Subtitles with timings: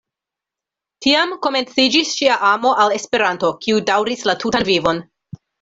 [1.05, 5.05] Tiam komenciĝis ŝia amo al Esperanto, kiu daŭris la tutan vivon.